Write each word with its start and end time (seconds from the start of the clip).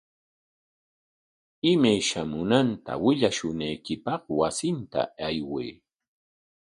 Imay 1.71 1.99
shamunanta 2.09 2.91
willashunaykipaq 3.03 4.23
wasinta 4.39 5.01
ayway. 5.27 5.69